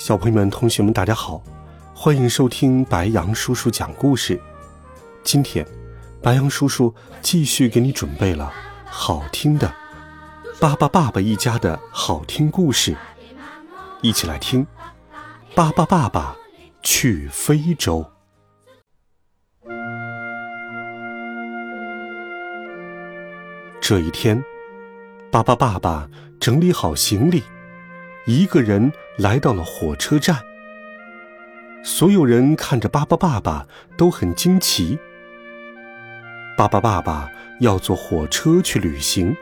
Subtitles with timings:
[0.00, 1.42] 小朋友们、同学们，大家好，
[1.94, 4.40] 欢迎收听白羊叔叔讲故事。
[5.22, 5.64] 今天，
[6.22, 8.50] 白羊叔叔继续给你准备了
[8.86, 9.70] 好听的
[10.58, 12.96] 巴巴爸爸一家的好听故事，
[14.00, 14.64] 一起来听
[15.54, 16.34] 《巴巴爸爸
[16.82, 18.02] 去非洲》。
[23.82, 24.42] 这一天，
[25.30, 26.08] 巴巴爸爸
[26.40, 27.42] 整理好行李。
[28.26, 30.42] 一个人来到了火车站，
[31.84, 33.66] 所有人看着巴巴爸爸
[33.98, 34.98] 都很惊奇。
[36.56, 39.36] 巴巴爸爸要坐火车去旅行，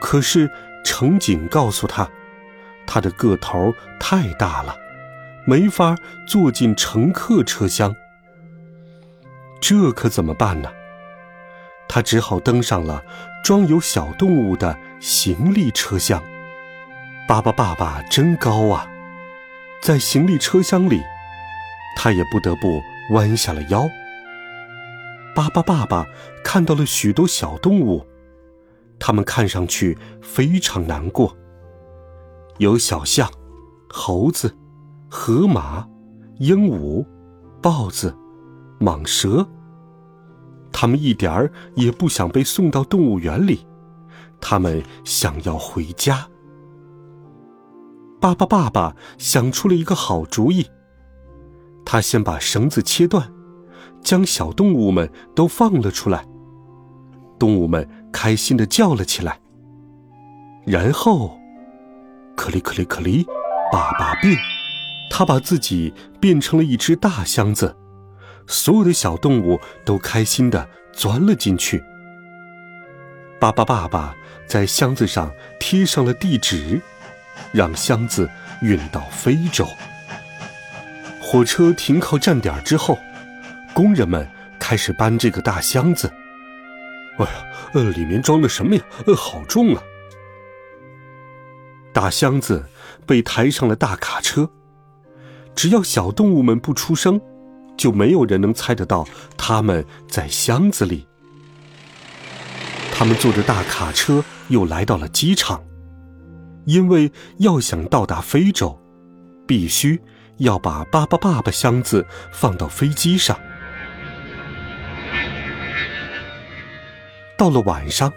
[0.00, 0.50] 可是
[0.84, 2.10] 乘警告诉他，
[2.84, 4.76] 他的个头太大了，
[5.44, 5.94] 没法
[6.26, 7.94] 坐进乘客车厢。
[9.60, 10.68] 这可怎么办呢？
[11.88, 13.04] 他只好登上了
[13.44, 16.20] 装有小动物的行李车厢。
[17.30, 18.90] 巴巴爸爸真高啊，
[19.80, 21.00] 在行李车厢里，
[21.96, 23.88] 他也不得不弯下了腰。
[25.32, 26.04] 巴巴爸爸
[26.42, 28.04] 看到了许多小动物，
[28.98, 31.36] 它们看上去非常难过。
[32.58, 33.30] 有小象、
[33.88, 34.52] 猴子、
[35.08, 35.86] 河马、
[36.40, 37.06] 鹦鹉、
[37.62, 38.12] 豹子、
[38.80, 39.46] 蟒蛇，
[40.72, 43.64] 它们一点儿也不想被送到动物园里，
[44.40, 46.26] 它们想要回家。
[48.20, 50.66] 巴巴爸爸想出了一个好主意。
[51.84, 53.32] 他先把绳子切断，
[54.02, 56.24] 将小动物们都放了出来。
[57.38, 59.40] 动物们开心的叫了起来。
[60.66, 61.38] 然后，
[62.36, 63.26] 可里可里可里，
[63.72, 64.36] 爸爸变，
[65.10, 67.74] 他把自己变成了一只大箱子，
[68.46, 71.82] 所有的小动物都开心的钻了进去。
[73.40, 74.14] 巴巴爸爸
[74.46, 76.78] 在箱子上贴上了地址。
[77.52, 78.28] 让箱子
[78.62, 79.66] 运到非洲。
[81.20, 82.98] 火车停靠站点之后，
[83.72, 86.12] 工人们开始搬这个大箱子。
[87.18, 87.30] 哎呀，
[87.74, 88.82] 呃，里面装的什么呀？
[89.06, 89.82] 呃，好重啊！
[91.92, 92.64] 大箱子
[93.06, 94.48] 被抬上了大卡车。
[95.54, 97.20] 只要小动物们不出声，
[97.76, 101.06] 就没有人能猜得到它们在箱子里。
[102.92, 105.62] 他们坐着大卡车又来到了机场。
[106.70, 108.78] 因为要想到达非洲，
[109.44, 110.00] 必须
[110.36, 113.36] 要把巴巴爸爸箱子放到飞机上。
[117.36, 118.12] 到了晚上，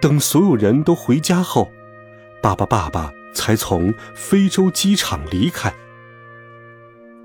[0.00, 1.70] 等所有人都回家后，
[2.42, 5.72] 巴巴爸爸才从非洲机场离开。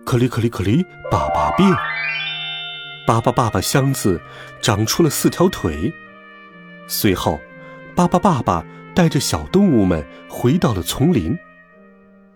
[0.06, 1.68] 可里可里可里，爸爸病。
[3.08, 4.22] 巴巴爸爸箱子
[4.62, 5.92] 长出了四条腿。
[6.88, 7.42] 随后，
[7.96, 8.64] 巴巴爸爸。
[8.96, 11.38] 带着小动物们回到了丛林。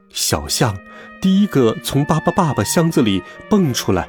[0.10, 0.78] 小象
[1.22, 4.08] 第一个从巴巴爸爸箱子里蹦出来，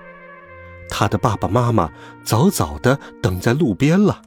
[0.89, 1.91] 他的爸爸妈妈
[2.23, 4.23] 早早的等在路边了。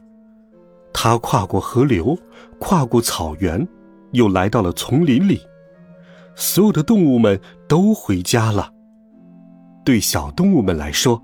[0.92, 2.18] 他跨过河流，
[2.58, 3.66] 跨过草原，
[4.12, 5.40] 又来到了丛林里。
[6.34, 8.72] 所有的动物们都回家了。
[9.84, 11.22] 对小动物们来说，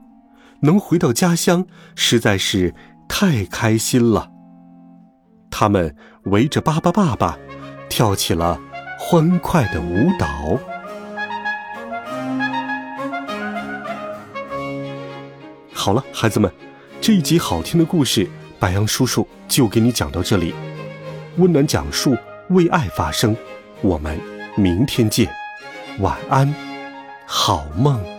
[0.60, 2.74] 能回到家乡实在是
[3.08, 4.30] 太开心了。
[5.58, 7.38] 他们围着巴巴爸爸，
[7.88, 8.60] 跳起了
[8.98, 10.28] 欢快的舞蹈。
[15.72, 16.52] 好了，孩子们，
[17.00, 18.28] 这一集好听的故事，
[18.58, 20.54] 白羊叔叔就给你讲到这里。
[21.38, 22.14] 温暖讲述，
[22.50, 23.34] 为爱发声。
[23.80, 24.20] 我们
[24.56, 25.26] 明天见，
[26.00, 26.54] 晚安，
[27.24, 28.15] 好梦。